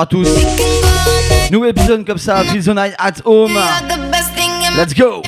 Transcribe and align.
à 0.00 0.06
tous. 0.06 0.28
Nouveau 1.50 1.66
épisode 1.66 2.06
comme 2.06 2.18
ça, 2.18 2.42
Feel 2.44 2.62
the 2.62 2.68
Night 2.68 2.94
at 2.98 3.14
Home. 3.24 3.58
Let's 4.76 4.94
go! 4.94 5.22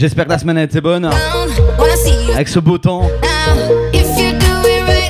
J'espère 0.00 0.24
que 0.24 0.30
la 0.30 0.38
semaine 0.38 0.56
a 0.56 0.62
été 0.62 0.80
bonne. 0.80 1.10
Avec 2.34 2.48
ce 2.48 2.58
beau 2.58 2.78
temps. 2.78 3.02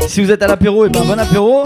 Si 0.09 0.21
vous 0.21 0.33
êtes 0.33 0.43
à 0.43 0.49
l'apéro, 0.49 0.85
et 0.85 0.89
eh 0.89 0.91
ben 0.91 1.05
bon 1.05 1.17
apéro. 1.17 1.63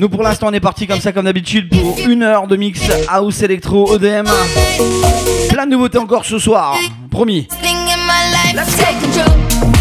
Nous 0.00 0.08
pour 0.08 0.24
l'instant 0.24 0.48
on 0.48 0.52
est 0.52 0.58
parti 0.58 0.88
comme 0.88 0.98
ça 0.98 1.12
comme 1.12 1.26
d'habitude 1.26 1.68
pour 1.68 1.96
une 2.08 2.24
heure 2.24 2.48
de 2.48 2.56
mix 2.56 2.80
house 3.08 3.40
électro 3.42 3.88
ODM. 3.88 4.26
Plein 5.48 5.64
de 5.64 5.70
nouveautés 5.70 5.98
encore 5.98 6.24
ce 6.24 6.40
soir, 6.40 6.76
promis. 7.08 7.46
it 8.58 9.75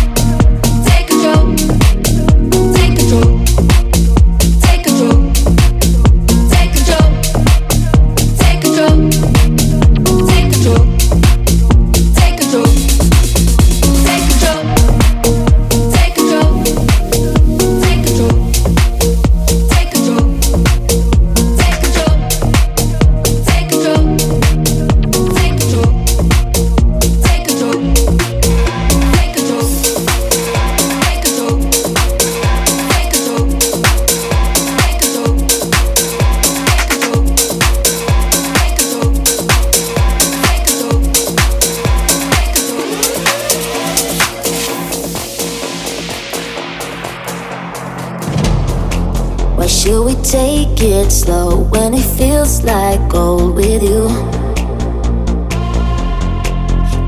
slow 51.25 51.63
when 51.74 51.94
it 51.96 52.06
feels 52.18 52.63
like 52.63 53.02
gold 53.09 53.56
with 53.56 53.81
you. 53.81 54.08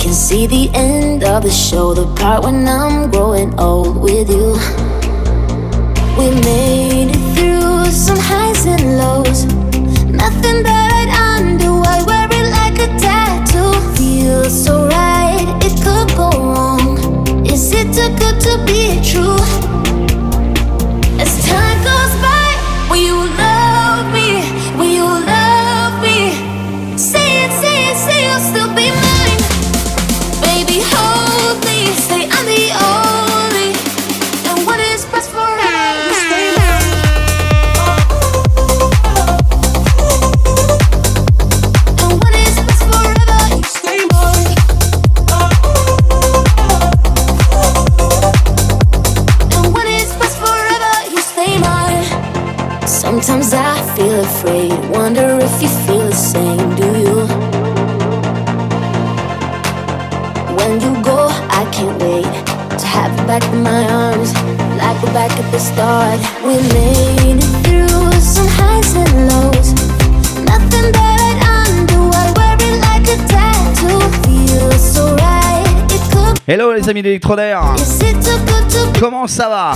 Can 0.02 0.14
see 0.14 0.48
the 0.48 0.72
end 0.74 1.24
of 1.24 1.44
the 1.44 1.52
show, 1.52 1.94
the 1.94 2.08
part 2.16 2.44
when 2.44 2.68
I'm 2.68 3.12
growing 3.12 3.52
old 3.60 3.98
with 3.98 4.30
you. 4.30 4.48
We 6.18 6.28
made 6.50 7.10
it 7.16 7.24
through 7.36 7.92
some 7.92 8.18
highs 8.30 8.66
and 8.66 8.98
lows. 8.98 9.46
Nothing 10.24 10.64
that 10.68 10.90
I'd 11.00 11.12
undo. 11.30 11.72
I 11.96 11.98
wear 12.10 12.28
it 12.40 12.48
like 12.58 12.78
a 12.88 12.90
tattoo. 13.04 13.72
Feels 13.98 14.54
so 14.66 14.88
right, 14.88 15.46
it 15.68 15.76
could 15.86 16.10
go 16.18 16.30
wrong. 16.50 17.46
Is 17.46 17.72
it 17.72 17.88
too 17.94 18.10
good 18.22 18.38
to 18.48 18.54
be 18.66 18.82
true? 19.10 19.67
Amis 76.88 77.02
d'Electrodair. 77.02 77.62
Comment 79.00 79.28
ça 79.28 79.50
va? 79.50 79.74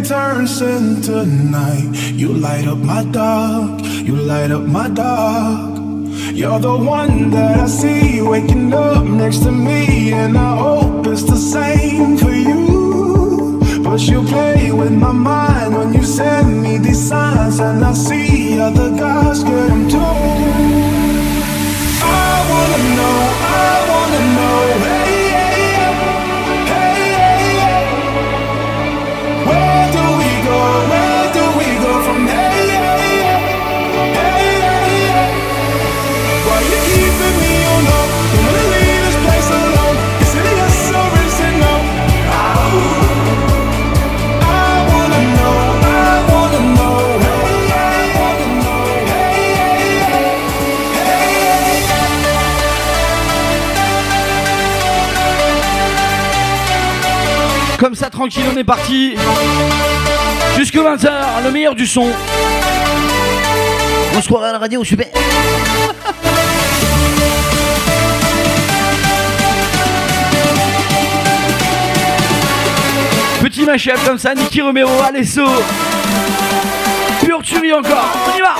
turns 0.00 0.60
into 0.60 1.24
night. 1.26 1.90
You 2.12 2.32
light 2.32 2.66
up 2.66 2.78
my 2.78 3.04
dark, 3.04 3.82
you 3.84 4.16
light 4.16 4.50
up 4.50 4.62
my 4.62 4.88
dark. 4.88 5.78
You're 6.32 6.58
the 6.58 6.76
one 6.76 7.30
that 7.30 7.60
I 7.60 7.66
see 7.66 8.20
waking 8.20 8.72
up 8.72 9.04
next 9.04 9.38
to 9.44 9.52
me, 9.52 10.12
and 10.12 10.36
I 10.36 10.56
hope 10.56 11.06
it's 11.06 11.22
the 11.22 11.36
same 11.36 12.16
for 12.18 12.32
you. 12.32 13.60
But 13.82 14.00
you 14.02 14.22
play 14.22 14.72
with 14.72 14.92
my 14.92 15.12
mind 15.12 15.74
when 15.74 15.94
you 15.94 16.02
send 16.02 16.62
me 16.62 16.78
these 16.78 17.08
signs, 17.08 17.60
and 17.60 17.84
I 17.84 17.92
see 17.92 18.58
other 18.60 18.90
guys 18.90 19.42
get 19.44 19.68
them 19.68 19.88
too. 19.88 19.98
I 22.02 22.32
wanna 22.50 22.82
know, 22.98 23.18
I 23.62 23.86
wanna 23.90 24.22
know. 24.36 24.95
Comme 57.78 57.94
ça, 57.94 58.08
tranquille, 58.08 58.44
on 58.52 58.56
est 58.56 58.64
parti. 58.64 59.14
Jusque 60.56 60.76
20h, 60.76 61.10
le 61.44 61.50
meilleur 61.50 61.74
du 61.74 61.86
son. 61.86 62.06
On 64.16 64.22
se 64.22 64.26
croirait 64.26 64.48
à 64.48 64.52
la 64.52 64.58
radio, 64.58 64.82
super. 64.82 65.08
Petit 73.42 73.64
mashup 73.64 74.02
comme 74.06 74.18
ça, 74.18 74.34
Nicky 74.34 74.62
Romero, 74.62 74.90
Alesso. 75.06 75.44
Pure 77.20 77.42
tuerie 77.42 77.74
encore, 77.74 78.08
on 78.32 78.36
y 78.36 78.40
va! 78.40 78.54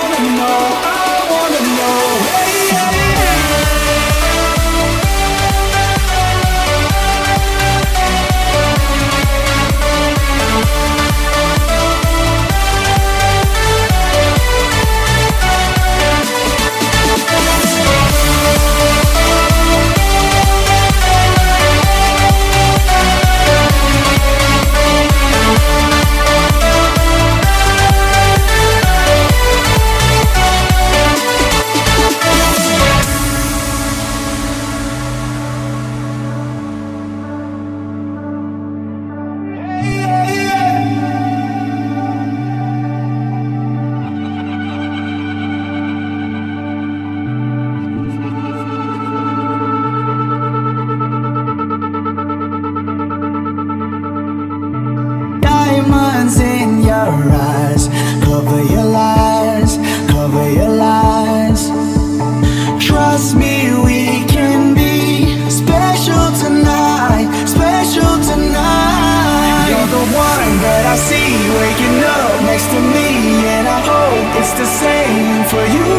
next 72.57 72.73
to 72.73 72.81
me, 72.81 73.09
and 73.55 73.67
I 73.67 73.79
hope 73.91 74.29
it's 74.41 74.53
the 74.57 74.65
same 74.65 75.43
for 75.51 75.63
you. 75.77 75.93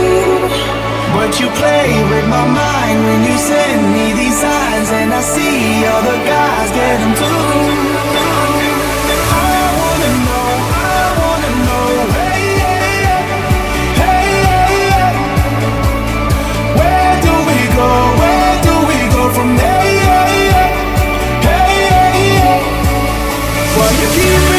But 1.15 1.31
you 1.39 1.47
play 1.55 1.89
with 2.11 2.27
my 2.27 2.47
mind 2.63 2.99
when 3.07 3.21
you 3.29 3.37
send 3.39 3.81
me 3.95 4.07
these 4.19 4.37
signs, 4.41 4.91
and 4.91 5.15
I 5.15 5.21
see 5.21 5.87
other 5.87 6.19
guys 6.35 6.69
get 6.79 6.97
them 7.03 7.15
too. 7.15 7.43
I 9.47 9.61
wanna 9.79 10.13
know, 10.27 10.49
I 10.95 11.03
wanna 11.21 11.53
know, 11.67 11.87
hey, 12.19 12.43
hey, 12.67 12.99
hey, 14.03 14.27
hey. 14.91 15.15
Where 16.79 17.15
do 17.27 17.35
we 17.51 17.59
go? 17.79 17.91
Where 18.21 18.55
do 18.67 18.75
we 18.91 18.99
go 19.17 19.23
from 19.37 19.51
there? 19.61 19.87
Hey, 21.47 21.79
you 24.01 24.09
keep 24.17 24.58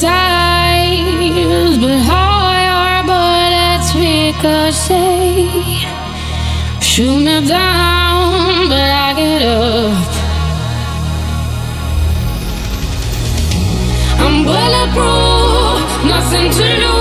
size, 0.00 1.78
but 1.78 1.98
how 2.08 2.50
your 2.68 2.96
bullets 3.10 3.90
ricochet. 3.94 5.46
Shoot 6.80 7.18
me 7.26 7.36
down, 7.46 8.68
but 8.70 8.90
I 9.04 9.14
get 9.16 9.42
up. 9.42 10.10
I'm 14.24 14.36
bulletproof, 14.48 15.88
nothing 16.10 16.50
to 16.50 16.66
lose. 16.82 16.93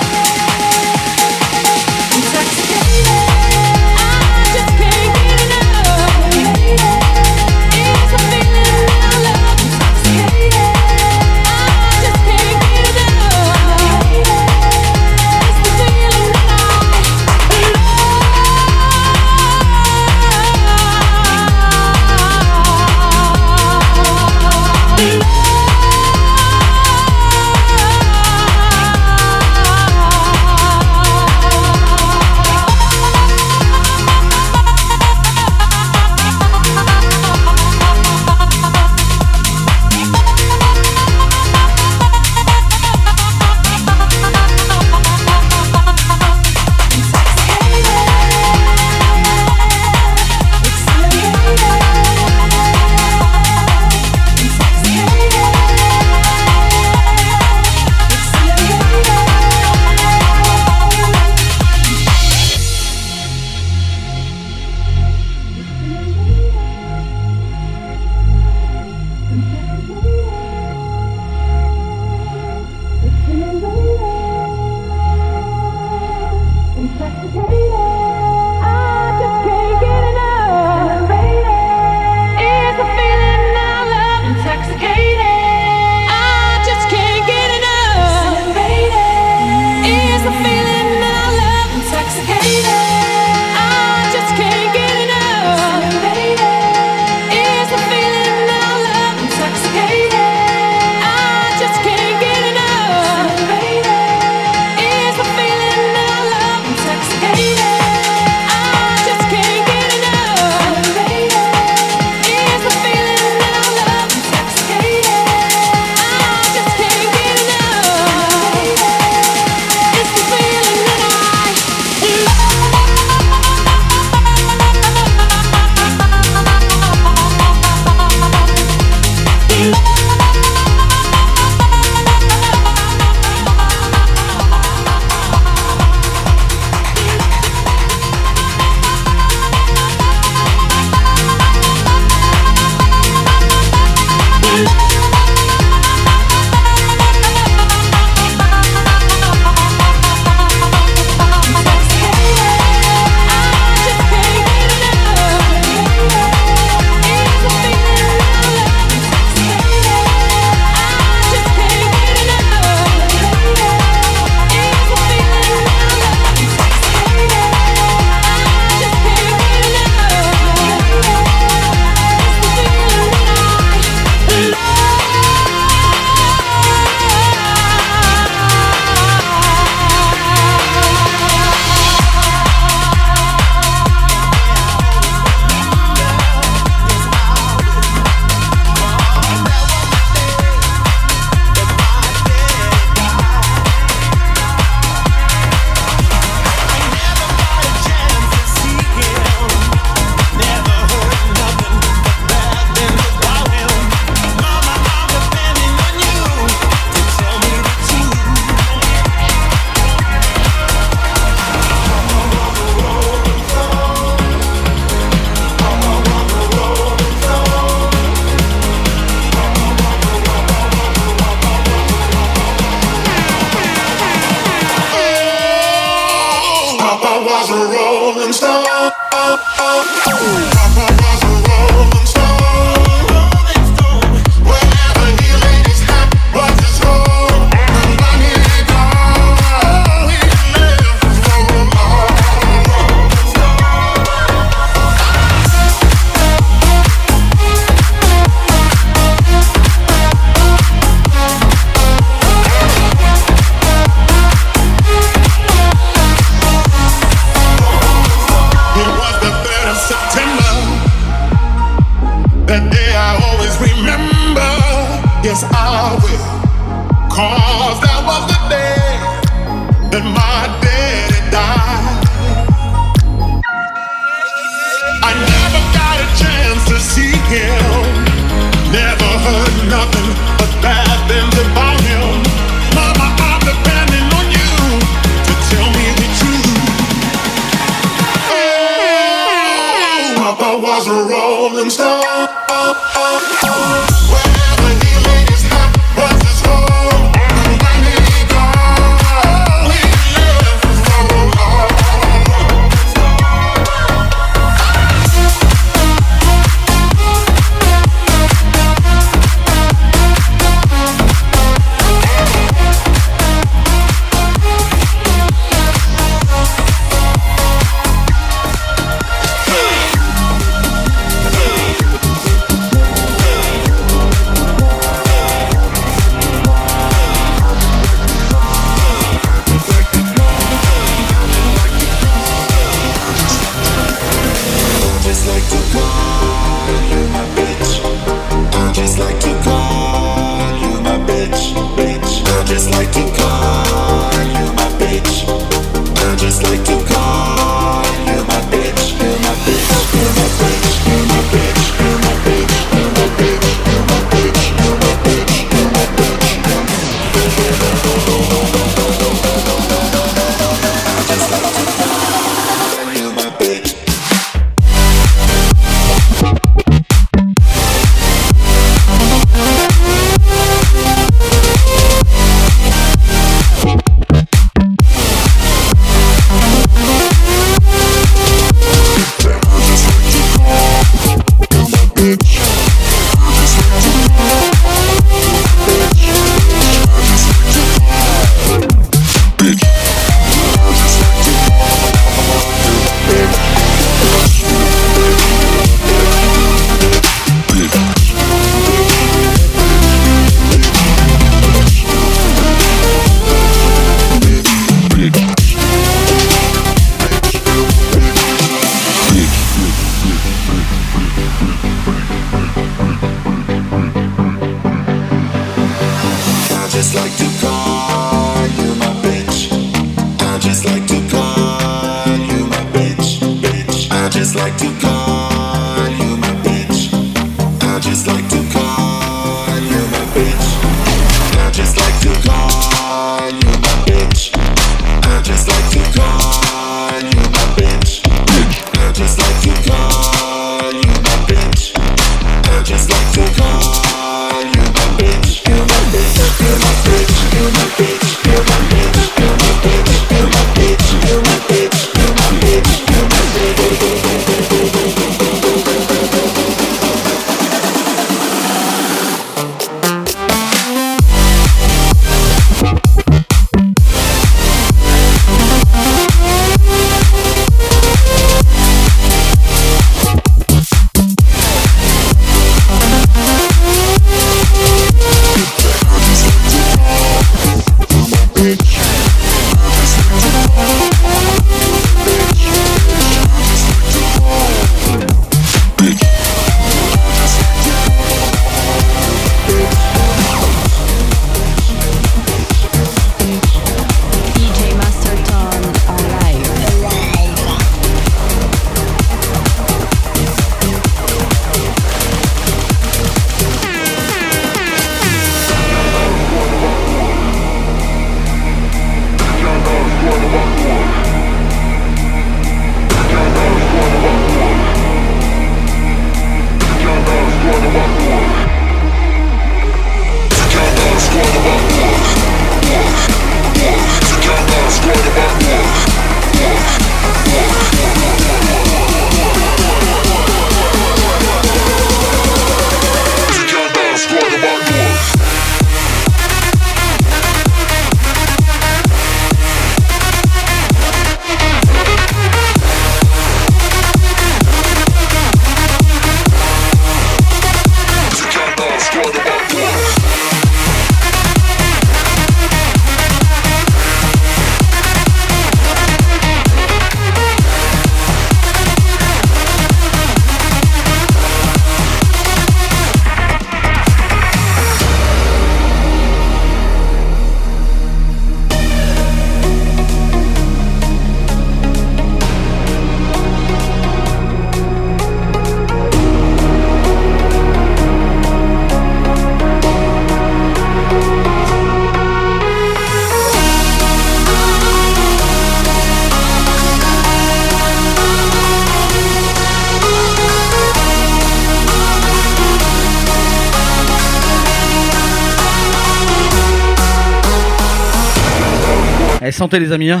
Les 599.58 599.72
amis. 599.72 599.90
Hein. 599.90 600.00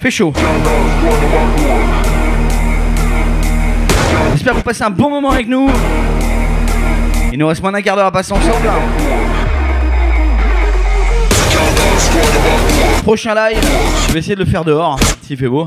Fait 0.00 0.10
chaud. 0.10 0.32
J'espère 4.32 4.52
que 4.52 4.58
vous 4.58 4.64
passez 4.64 4.82
un 4.82 4.90
bon 4.90 5.10
moment 5.10 5.30
avec 5.30 5.48
nous. 5.48 5.68
Il 7.32 7.38
nous 7.38 7.46
reste 7.46 7.62
moins 7.62 7.72
d'un 7.72 7.82
quart 7.82 7.96
d'heure 7.96 8.06
à 8.06 8.12
passer 8.12 8.32
ensemble. 8.32 8.52
Prochain 13.02 13.34
live, 13.34 13.58
je 14.06 14.12
vais 14.12 14.18
essayer 14.18 14.34
de 14.34 14.44
le 14.44 14.50
faire 14.50 14.64
dehors, 14.64 14.98
s'il 15.22 15.36
fait 15.36 15.48
beau. 15.48 15.66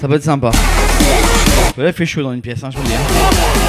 Ça 0.00 0.08
peut 0.08 0.14
être 0.14 0.22
sympa. 0.22 0.50
Il 1.78 1.92
fait 1.92 2.06
chaud 2.06 2.22
dans 2.22 2.32
une 2.32 2.40
pièce, 2.40 2.62
hein, 2.64 2.68
je 2.70 2.76
vous 2.78 2.82
le 2.82 2.88
dis. 2.88 3.65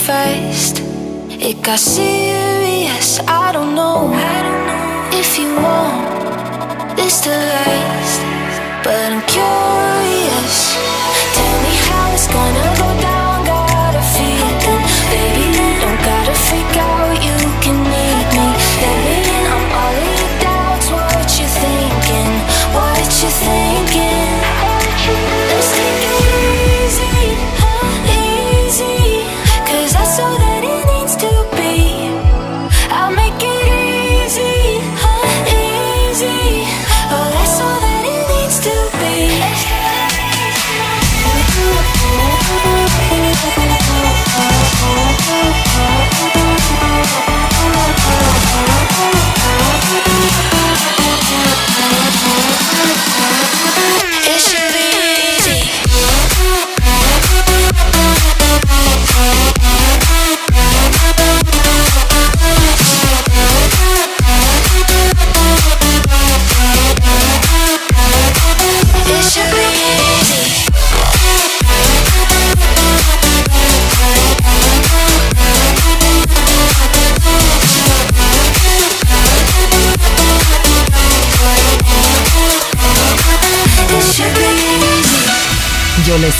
Fast. 0.00 0.80
It 1.30 1.62
got 1.62 1.78
serious. 1.78 3.20
I 3.20 3.52
don't 3.52 3.74
know. 3.74 4.08
I 4.12 4.36
don't 4.46 4.64
know 4.68 5.18
if 5.20 5.38
you 5.38 5.48
want 5.56 6.96
this 6.96 7.20
to 7.22 7.30
last, 7.30 8.20
but 8.84 8.96
I'm 9.12 9.22
curious. 9.36 10.56
Tell 11.36 11.56
me 11.64 11.74
how 11.86 12.14
it's 12.14 12.28
gonna 12.28 12.69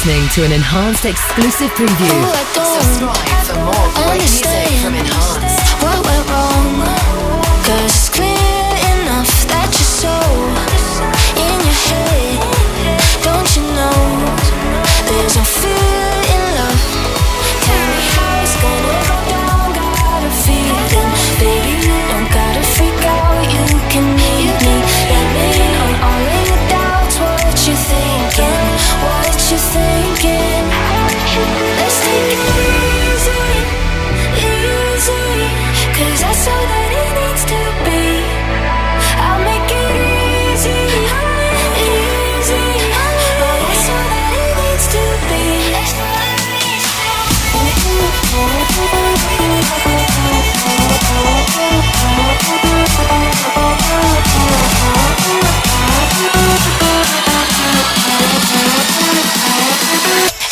listening 0.01 0.28
to 0.30 0.44
an 0.44 0.53
enhanced 0.53 1.05
exclusive 1.05 1.68
preview. 1.72 2.09
Ooh, 2.09 2.32
Subscribe 2.64 3.44
for 3.44 3.59
more 3.64 4.07
great 4.07 4.20
music 4.20 4.59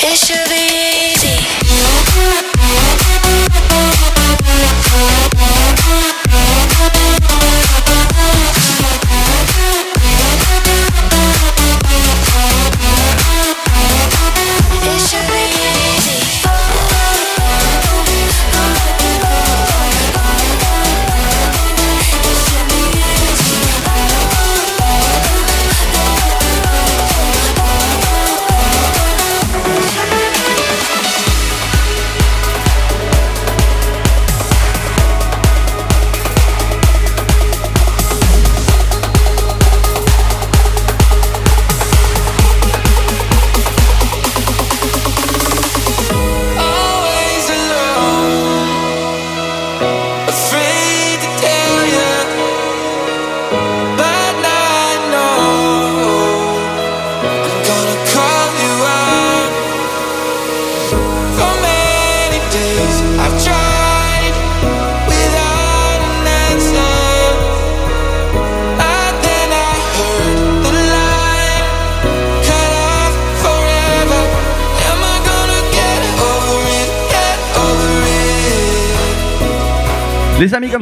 It 0.00 0.16
should 0.16 0.48
be 0.48 0.87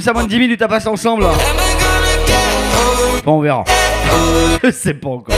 ça, 0.07 0.13
moins 0.13 0.23
de 0.23 0.29
10 0.29 0.39
minutes 0.39 0.63
à 0.63 0.69
passer 0.69 0.87
ensemble. 0.87 1.27
Bon, 3.25 3.39
on 3.39 3.41
verra. 3.41 3.65
Je 4.63 4.71
sais 4.71 4.95
pas 4.95 5.09
encore. 5.09 5.35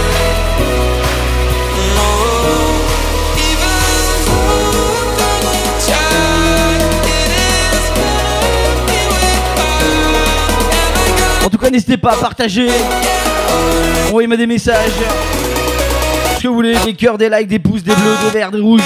En 11.46 11.48
tout 11.48 11.56
cas, 11.56 11.70
n'hésitez 11.70 11.96
pas 11.96 12.12
à 12.12 12.16
partager. 12.16 12.68
Envoyez-moi 14.08 14.36
des 14.36 14.46
messages. 14.46 14.90
Ce 16.36 16.42
que 16.42 16.48
vous 16.48 16.54
voulez, 16.54 16.76
des 16.84 16.92
cœurs, 16.92 17.16
des 17.16 17.30
likes, 17.30 17.48
des 17.48 17.58
pouces, 17.58 17.82
des 17.82 17.94
bleus, 17.94 18.16
des 18.22 18.38
verts, 18.38 18.50
des 18.50 18.60
rouges. 18.60 18.82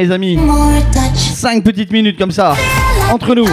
Les 0.00 0.10
amis, 0.10 0.38
one 0.38 0.46
more 0.46 0.80
touch. 0.92 1.18
5 1.18 1.62
petites 1.62 1.92
minutes 1.92 2.18
comme 2.18 2.30
ça, 2.30 2.54
entre 3.12 3.34
nous. 3.34 3.46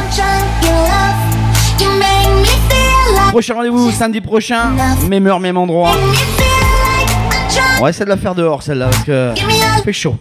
Prochain 3.32 3.56
rendez-vous 3.56 3.92
samedi 3.92 4.22
prochain, 4.22 4.72
même 5.10 5.28
heure, 5.28 5.42
même 5.42 5.58
endroit. 5.58 5.92
On 7.80 7.84
va 7.84 7.90
essayer 7.90 8.06
de 8.06 8.10
la 8.10 8.16
faire 8.16 8.34
dehors 8.34 8.64
celle-là 8.64 8.88
parce 8.88 9.04
que 9.04 9.34
fait 9.84 9.92
chaud. 9.92 10.16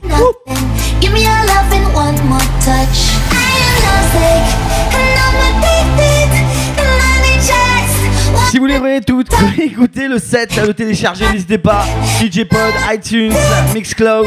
Si 8.51 8.59
vous 8.59 8.67
voulez 8.67 9.01
tout 9.01 9.23
écouter 9.63 10.09
le 10.09 10.19
set, 10.19 10.57
le 10.57 10.75
télécharger, 10.75 11.25
n'hésitez 11.31 11.59
pas. 11.59 11.85
DJ 12.21 12.43
Pod, 12.45 12.73
iTunes, 12.93 13.33
Mixcloud, 13.75 14.27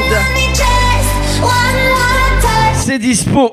c'est 2.80 2.98
dispo. 2.98 3.52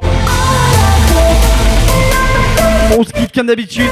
On 2.98 3.04
se 3.04 3.12
quitte 3.12 3.34
comme 3.34 3.48
d'habitude 3.48 3.92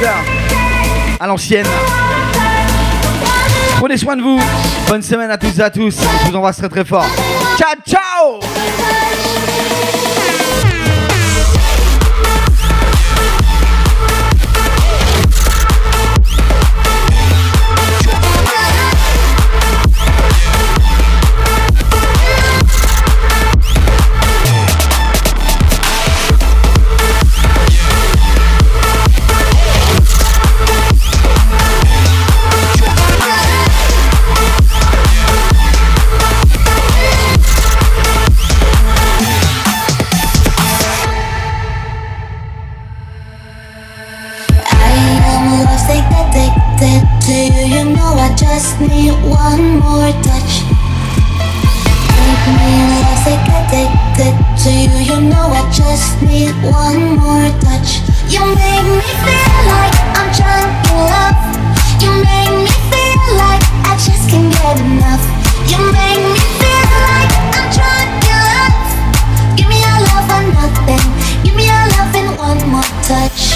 à 1.20 1.28
l'ancienne. 1.28 1.68
Prenez 3.78 3.98
soin 3.98 4.16
de 4.16 4.22
vous. 4.22 4.40
Bonne 4.88 5.02
semaine 5.02 5.30
à 5.30 5.38
tous 5.38 5.60
et 5.60 5.62
à 5.62 5.70
tous. 5.70 5.96
Je 6.24 6.30
vous 6.30 6.36
embrasse 6.36 6.58
très 6.58 6.70
très 6.70 6.86
fort. 6.86 7.06
Ciao 7.58 7.76
ciao 7.86 8.40
just 55.96 56.22
need 56.22 56.52
one 56.62 57.16
more 57.16 57.48
touch. 57.64 58.04
You 58.28 58.44
make 58.44 58.88
me 59.00 59.10
feel 59.24 59.60
like 59.72 59.96
I'm 60.20 60.28
drunk 60.36 60.68
in 60.92 60.98
love. 61.08 61.40
You 62.04 62.12
make 62.20 62.52
me 62.52 62.74
feel 62.92 63.24
like 63.40 63.64
I 63.88 63.96
just 63.96 64.30
can't 64.30 64.52
get 64.52 64.76
enough. 64.84 65.24
You 65.72 65.80
make 65.96 66.20
me 66.20 66.44
feel 66.60 66.88
like 67.08 67.32
I'm 67.56 67.68
drunk 67.72 68.12
in 68.28 68.40
love. 68.52 68.78
Give 69.56 69.70
me 69.72 69.80
your 69.88 70.00
love 70.12 70.28
nothing. 70.60 71.06
Give 71.46 71.56
me 71.56 71.64
your 71.64 71.86
love 71.96 72.14
and 72.14 72.38
one 72.38 72.60
more 72.70 72.92
touch. 73.08 73.55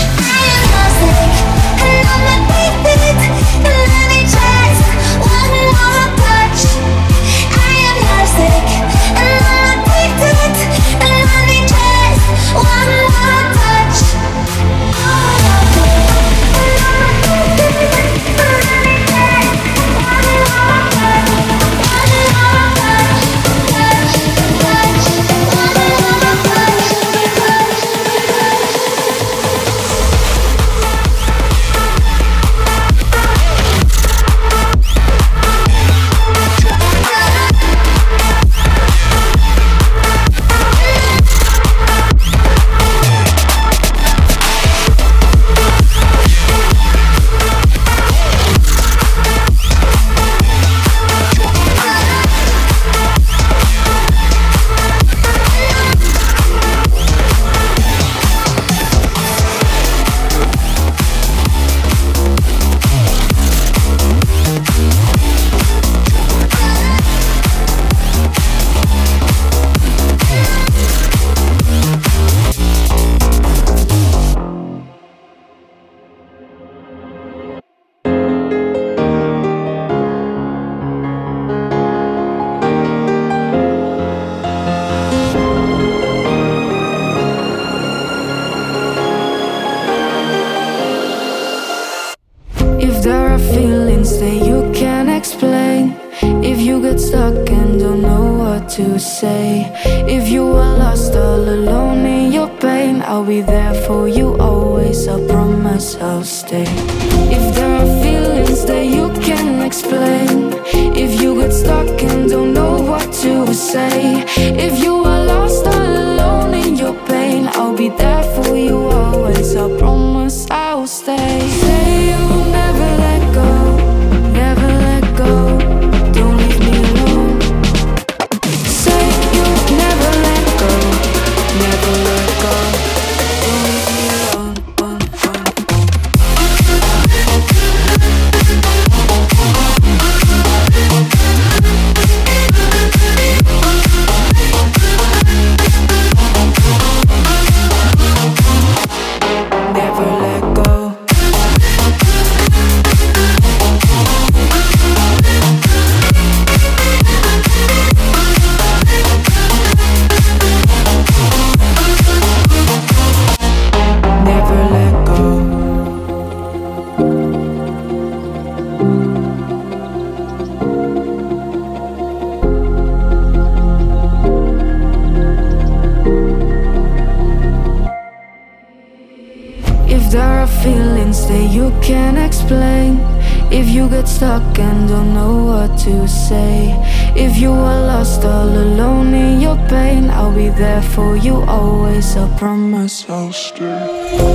pain, 189.67 190.09
I'll 190.09 190.33
be 190.33 190.49
there 190.49 190.81
for 190.81 191.17
you 191.17 191.41
always. 191.43 192.15
I 192.15 192.27
promise 192.37 193.09
I'll 193.09 193.33
stay. 193.33 193.65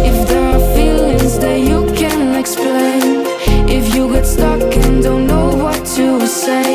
If 0.08 0.28
there 0.28 0.46
are 0.54 0.74
feelings 0.74 1.38
that 1.38 1.60
you 1.60 1.86
can't 1.94 2.36
explain, 2.36 3.24
if 3.68 3.94
you 3.94 4.12
get 4.12 4.26
stuck 4.26 4.62
and 4.76 5.02
don't 5.02 5.26
know 5.26 5.54
what 5.56 5.84
to 5.96 6.26
say. 6.26 6.73